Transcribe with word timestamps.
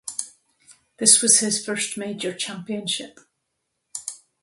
This 0.97 1.21
was 1.21 1.41
his 1.41 1.63
first 1.63 1.95
major 1.95 2.33
championship. 2.33 3.19